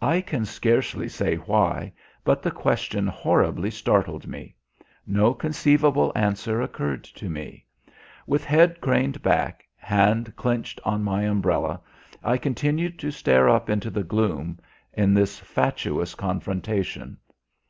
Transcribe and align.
I 0.00 0.22
can 0.22 0.46
scarcely 0.46 1.06
say 1.06 1.34
why, 1.36 1.92
but 2.24 2.40
the 2.42 2.50
question 2.50 3.06
horribly 3.06 3.70
startled 3.70 4.26
me. 4.26 4.54
No 5.06 5.34
conceivable 5.34 6.12
answer 6.16 6.62
occurred 6.62 7.04
to 7.04 7.28
me. 7.28 7.66
With 8.26 8.42
head 8.42 8.80
craned 8.80 9.20
back, 9.20 9.68
hand 9.76 10.34
clenched 10.34 10.80
on 10.82 11.04
my 11.04 11.24
umbrella, 11.24 11.78
I 12.24 12.38
continued 12.38 12.98
to 13.00 13.10
stare 13.10 13.50
up 13.50 13.68
into 13.68 13.90
the 13.90 14.02
gloom, 14.02 14.60
in 14.94 15.12
this 15.12 15.38
fatuous 15.38 16.14
confrontation. 16.14 17.18